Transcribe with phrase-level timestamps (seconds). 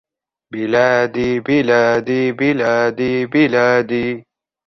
[0.53, 4.07] بِلَادِي بِلَادِي بِلَادِي بِلَادِي